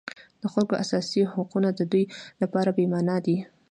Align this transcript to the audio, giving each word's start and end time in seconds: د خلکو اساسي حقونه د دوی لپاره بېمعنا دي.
د 0.41 0.43
خلکو 0.53 0.73
اساسي 0.83 1.21
حقونه 1.33 1.69
د 1.73 1.81
دوی 1.91 2.03
لپاره 2.41 2.69
بېمعنا 2.77 3.17
دي. 3.25 3.37